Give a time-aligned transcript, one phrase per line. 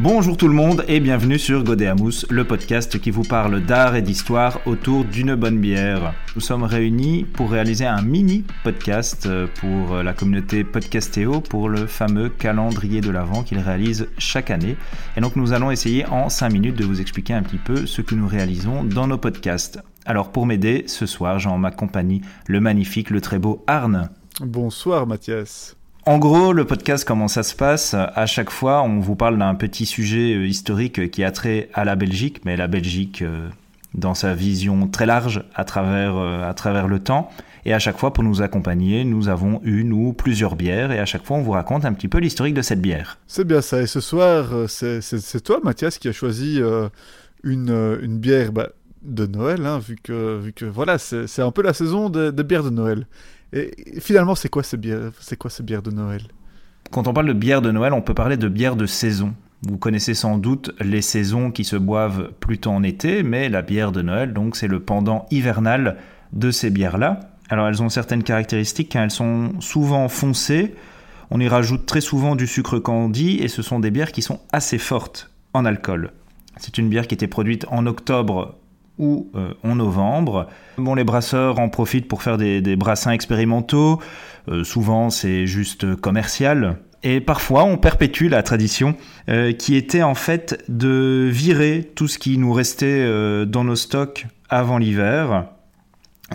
[0.00, 1.92] Bonjour tout le monde et bienvenue sur Godet
[2.30, 6.14] le podcast qui vous parle d'art et d'histoire autour d'une bonne bière.
[6.36, 11.86] Nous sommes réunis pour réaliser un mini podcast euh, pour la communauté Podcastéo pour le
[11.88, 14.76] fameux calendrier de l'Avent qu'ils réalisent chaque année.
[15.16, 18.00] Et donc nous allons essayer en 5 minutes de vous expliquer un petit peu ce
[18.00, 19.80] que nous réalisons dans nos podcasts.
[20.06, 24.10] Alors pour m'aider, ce soir j'ai en ma compagnie le magnifique, le très beau Arne.
[24.40, 25.77] Bonsoir Mathias.
[26.08, 27.92] En gros, le podcast, comment ça se passe?
[27.92, 31.84] À chaque fois, on vous parle d'un petit sujet euh, historique qui a trait à
[31.84, 33.50] la Belgique, mais la Belgique euh,
[33.92, 37.28] dans sa vision très large à travers, euh, à travers le temps.
[37.66, 40.92] Et à chaque fois, pour nous accompagner, nous avons une ou plusieurs bières.
[40.92, 43.18] Et à chaque fois, on vous raconte un petit peu l'historique de cette bière.
[43.26, 43.82] C'est bien ça.
[43.82, 46.58] Et ce soir, c'est toi, Mathias, qui a choisi
[47.44, 48.70] une, bière bah,
[49.02, 52.64] de Noël, hein, vu, que, vu que voilà, c'est un peu la saison des bières
[52.64, 53.06] de Noël.
[53.52, 56.22] Et finalement, c'est quoi ces bières quoi ces bières de Noël?
[56.90, 59.34] Quand on parle de bière de Noël, on peut parler de bière de saison.
[59.62, 63.92] Vous connaissez sans doute les saisons qui se boivent plutôt en été, mais la bière
[63.92, 65.96] de Noël, donc, c'est le pendant hivernal
[66.32, 67.20] de ces bières-là.
[67.48, 68.94] Alors, elles ont certaines caractéristiques.
[68.94, 69.04] Hein.
[69.04, 70.74] elles sont souvent foncées.
[71.30, 74.40] On y rajoute très souvent du sucre candi et ce sont des bières qui sont
[74.52, 76.12] assez fortes en alcool.
[76.58, 78.57] C'est une bière qui était produite en octobre
[78.98, 80.48] ou euh, en novembre.
[80.76, 84.00] Bon, les brasseurs en profitent pour faire des, brassins expérimentaux.
[84.48, 86.78] Euh, souvent, c'est juste commercial.
[87.02, 88.96] Et parfois, on perpétue la tradition
[89.28, 93.06] euh, qui était en fait de virer tout ce qui nous restait
[93.46, 95.46] dans nos stocks avant l'hiver.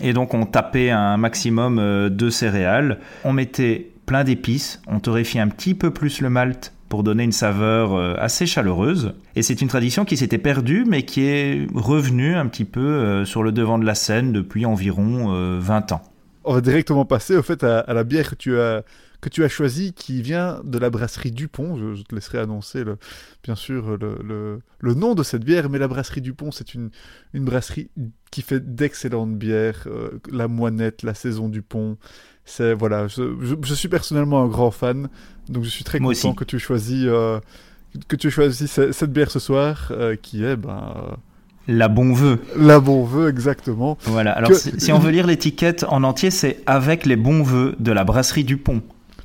[0.02, 3.00] Et donc, on tapait un maximum de céréales.
[3.26, 4.82] On mettait plein d'épices.
[4.88, 9.14] On torréfiait un petit peu plus le malt pour donner une saveur euh, assez chaleureuse.
[9.36, 13.26] Et c'est une tradition qui s'était perdue, mais qui est revenue un petit peu euh,
[13.26, 16.02] sur le devant de la scène depuis environ 20 euh, ans.
[16.44, 18.84] On va directement passer au fait à, la bière que tu as
[19.22, 21.78] que tu as choisie, qui vient de la brasserie Dupont.
[21.78, 22.98] Je, te laisserai annoncer, le,
[23.42, 26.90] bien sûr, le, le, nom de cette bière, mais la brasserie Dupont, c'est une,
[27.34, 27.90] une brasserie
[28.32, 29.88] qui fait d'excellentes bières.
[30.30, 31.98] la Moinette, la Saison Dupont,
[32.46, 35.10] c'est voilà, je, suis personnellement un grand fan,
[35.50, 37.40] donc je suis très content que tu choisis euh,
[38.08, 41.16] que tu choisis cette, bière ce soir, euh, qui est ben euh,
[41.68, 42.40] la bon vœu.
[42.58, 43.98] La bon vœu, exactement.
[44.04, 44.32] Voilà.
[44.32, 48.04] Alors si, on veut lire l'étiquette en entier, c'est avec les bons vœux de la
[48.04, 48.82] brasserie Dupont.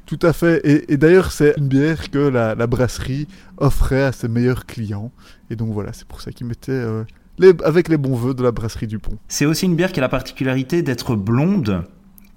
[0.06, 0.60] Tout à fait.
[0.88, 3.28] Et, d'ailleurs, c'est une bière que la, brasserie
[3.58, 5.12] offrait à ses meilleurs clients.
[5.50, 6.84] Et donc voilà, c'est pour ça qu'ils mettaient
[7.38, 9.18] les, avec les bons vœux de la brasserie Dupont.
[9.28, 11.84] C'est aussi une bière qui a la particularité d'être blonde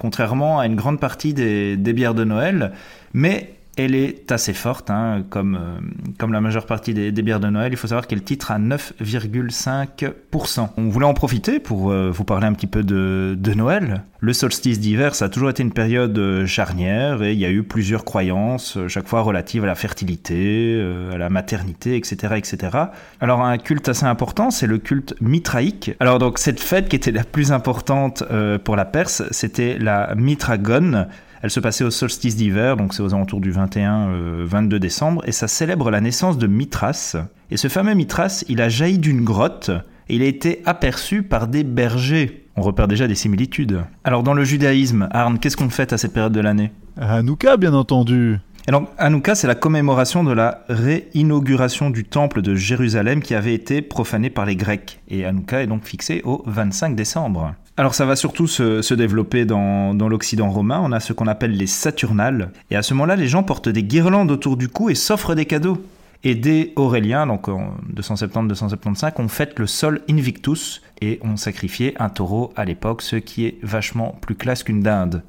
[0.02, 2.72] contrairement à une grande partie des, bières de Noël.
[3.14, 5.80] Mais elle est assez forte, hein, comme, euh,
[6.18, 7.72] comme la majeure partie des, bières de Noël.
[7.72, 10.70] Il faut savoir qu'elle titre à 9,5%.
[10.76, 14.04] On voulait en profiter pour euh, vous parler un petit peu de, de Noël.
[14.20, 17.50] Le solstice d'hiver, ça a toujours été une période euh, charnière et il y a
[17.50, 20.78] eu plusieurs croyances, chaque fois relatives à la fertilité,
[21.14, 22.78] à la maternité, etc., etc.
[23.22, 25.96] Alors un culte assez important, c'est le culte mitraïque.
[26.02, 28.24] Alors donc cette fête qui était la plus importante
[28.64, 31.08] pour la Perse, c'était la Mitragone.
[31.44, 35.32] Elle se passait au solstice d'hiver, donc c'est aux alentours du 21-22 euh, décembre, et
[35.32, 37.18] ça célèbre la naissance de Mithras.
[37.50, 39.72] Et ce fameux Mithras, il a jailli d'une grotte,
[40.08, 42.46] et il a été aperçu par des bergers.
[42.56, 43.82] On repère déjà des similitudes.
[44.04, 46.72] Alors dans le judaïsme, Arne, qu'est-ce qu'on fait à cette période de l'année?
[47.00, 48.38] Hanouka, bien entendu.
[48.68, 53.56] Et donc, Hanouka, c'est la commémoration de la réinauguration du temple de Jérusalem qui avait
[53.56, 55.00] été profané par les Grecs.
[55.10, 57.56] Et Hanouka est donc fixé au 25 décembre.
[57.78, 60.80] Alors ça va surtout se, développer dans, l'Occident romain.
[60.84, 62.52] On a ce qu'on appelle les Saturnales.
[62.70, 65.46] Et à ce moment-là, les gens portent des guirlandes autour du cou et s'offrent des
[65.46, 65.84] cadeaux.
[66.24, 72.10] Et dès Aurélien, donc en 270-275, on fête le sol Invictus et on sacrifiait un
[72.10, 75.24] taureau à l'époque, ce qui est vachement plus classe qu'une dinde.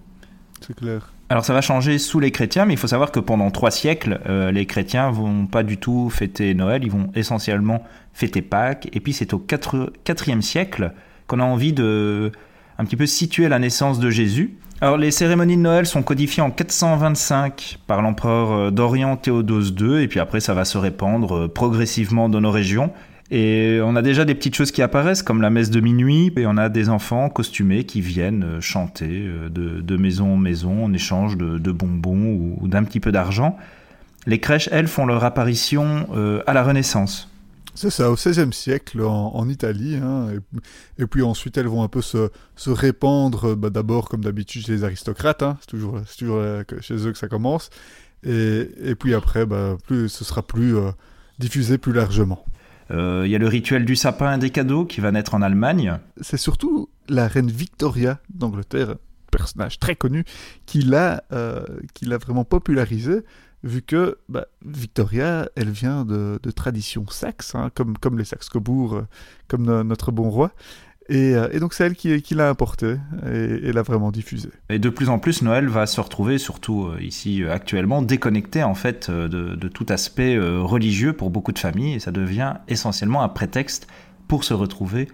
[0.61, 1.12] C'est clair.
[1.33, 4.21] Alors ça va changer sous les chrétiens, mais il faut savoir que pendant trois siècles,
[4.29, 7.83] euh, les chrétiens vont pas du tout fêter Noël, ils vont essentiellement
[8.13, 8.91] fêter Pâques.
[8.93, 10.93] Et puis c'est au 4, 4e siècle
[11.29, 12.33] qu'on a envie de
[12.77, 14.59] un petit peu situer la naissance de Jésus.
[14.83, 20.03] Alors les cérémonies de Noël sont codifiées en 425 par l'empereur euh, d'Orient Théodose II,
[20.03, 22.93] et puis après ça va se répandre euh, progressivement dans nos régions.
[23.35, 26.47] Et on a déjà des petites choses qui apparaissent, comme la messe de minuit, et
[26.47, 31.39] on a des enfants costumés qui viennent euh, chanter de, maison en maison en échange
[31.39, 33.57] de, bonbons ou, d'un petit peu d'argent.
[34.27, 36.07] Les crèches, elles, font leur apparition
[36.47, 37.33] à la Renaissance.
[37.75, 39.97] C'est ça, au XVIe siècle en, Italie.
[39.97, 40.29] Hein,
[40.99, 42.29] et, puis ensuite, elles vont un peu se,
[42.67, 45.99] répandre, bah, d'abord comme d'habitude chez les aristocrates, hein, c'est toujours,
[46.35, 47.71] euh, chez eux que ça commence.
[48.25, 50.91] Et, puis après, bah, plus, ce sera plus euh,
[51.39, 52.45] diffusé plus largement.
[52.93, 55.99] Il euh, y a le rituel du sapin des cadeaux qui va naître en Allemagne.
[56.21, 58.97] C'est surtout la reine Victoria d'Angleterre,
[59.31, 60.25] personnage très connu,
[60.67, 63.23] qui l'a, l'a vraiment popularisé.
[63.63, 69.03] vu que bah, Victoria, elle vient de, tradition saxe, hein, comme, comme les Saxe-Cobourg, euh,
[69.49, 70.53] comme notre bon roi.
[71.11, 72.97] Euh, et, donc c'est elle qui, l'a importé
[73.27, 74.51] et, l'a vraiment diffusé.
[74.71, 78.75] Et de plus en plus, Noël va se retrouver, surtout euh, ici actuellement, déconnecté en
[78.75, 83.87] fait de, tout aspect religieux pour beaucoup de familles, et ça devient essentiellement un prétexte
[84.29, 85.09] pour se retrouver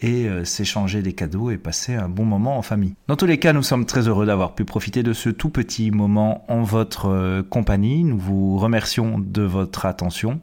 [0.00, 2.94] et euh, s'échanger des cadeaux et passer un bon moment en famille.
[3.08, 5.90] Dans tous les cas, nous sommes très heureux d'avoir pu profiter de ce tout petit
[5.90, 8.04] moment en votre euh, compagnie.
[8.04, 10.40] Nous vous remercions de votre attention.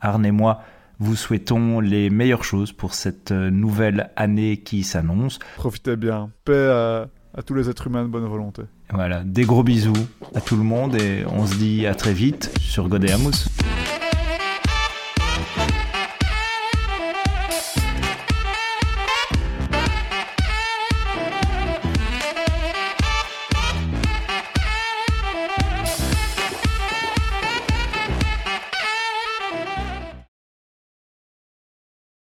[0.00, 0.60] Arne et moi
[0.98, 5.38] vous souhaitons les meilleures choses pour cette euh, nouvelle année qui s'annonce.
[5.56, 6.30] Profitez bien.
[6.44, 6.68] Paix
[7.34, 8.62] à, tous les êtres humains de bonne volonté.
[8.92, 9.92] Voilà, des gros bisous
[10.34, 13.46] à tout le monde et on se dit à très vite sur Godé Amos.